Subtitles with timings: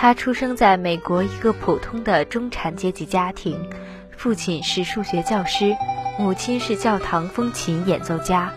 [0.00, 3.68] 他出生在美国一个普通的中产阶级家庭，
[4.16, 5.76] 父亲是数学教师，
[6.20, 8.52] 母亲是教堂风琴演奏家。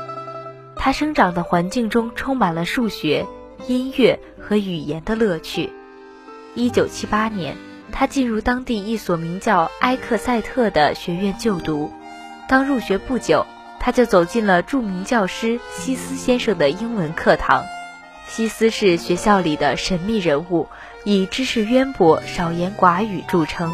[0.75, 3.25] 他生长的环境中充满了数学、
[3.65, 5.71] 音乐和语言的乐趣。
[6.53, 7.57] 一九七八年，
[7.91, 11.91] 他进入当地一所名叫埃克塞特的学院就读。
[12.47, 13.47] 刚入学不久，
[13.79, 17.63] 他就走进了著名教师西斯先生的英文课堂。
[18.27, 20.69] 西斯是学校里的神秘人物，
[21.03, 23.71] 以知识渊博、少言寡语著称。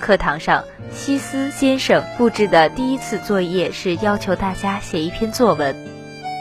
[0.00, 5.76] 课堂上，西斯先生布置的第一次作业是要求大家写一篇作文。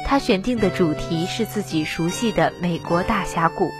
[0.05, 3.71] 他选定的主题是自己熟悉的美国大峡谷。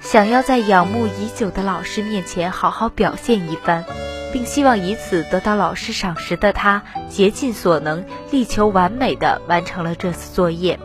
[0.00, 3.84] 想要在仰慕已久的老师面前好好表现一番，
[4.32, 10.78] 并希望以此得到老师赏识的他，竭尽所能，力求完美的完成了这次作业。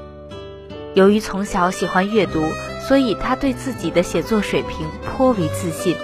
[0.96, 2.42] 由于从小喜欢阅读，
[2.88, 5.96] 所以他对自己的写作水平颇为自信。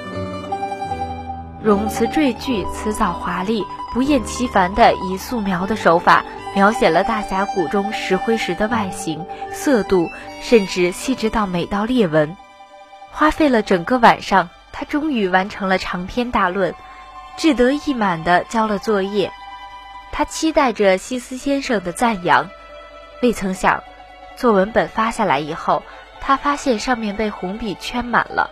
[1.65, 6.23] 冗词赘句，辞藻华丽，不厌其烦地以素描的手法
[6.55, 10.09] 描写了大峡谷中石灰石的外形、色度，
[10.41, 12.37] 甚至细致到每道裂纹。
[13.11, 16.75] 花费了整个晚上，他终于完成了长篇大论，
[17.35, 19.31] 志得意满地交了作业。
[20.11, 22.49] 他期待着西斯先生的赞扬，
[23.21, 23.83] 未曾想，
[24.37, 25.83] 作文本发下来以后，
[26.19, 28.49] 他发现上面被红笔圈满了。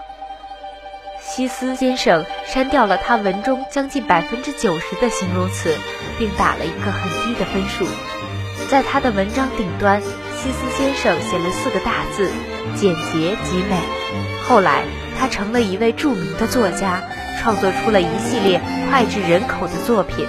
[1.21, 5.75] 西斯先生删掉了他文中将近百分之九十的形容词，
[6.19, 7.85] 并打了一个很低的分数。
[8.69, 12.31] 在他的文章顶端，西斯先生写了四个大字：
[12.75, 13.77] 简洁极美。
[14.47, 14.83] 后来，
[15.19, 17.01] 他成了一位著名的作家，
[17.41, 20.27] 创作出了一系列脍炙人口的作品。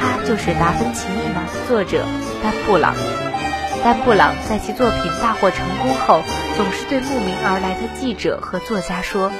[0.00, 2.04] 他就是《达芬奇密码》的作者
[2.42, 2.94] 丹布朗。
[3.84, 6.22] 丹布朗在其作品大获成功后，
[6.56, 9.30] 总是对慕名而来的记者和作家说：“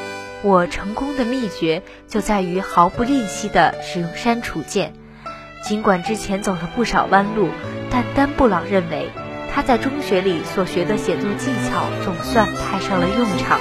[0.43, 4.95] 我成功的秘诀就在于毫不吝惜地使用删除键。
[5.63, 7.49] 尽管之前走了不少弯路，
[7.91, 9.11] 但丹布朗认为。”
[9.51, 13.59] 他在中学里所学的写作技巧总算派上了用场。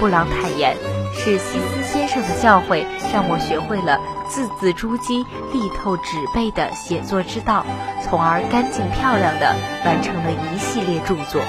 [0.00, 0.74] 布朗坦言，
[1.12, 7.66] 是西斯先生的教诲让我学会了字字珠玑、力透纸背的写作之道，
[8.02, 11.42] 从而干净漂亮的完成了一系列著作。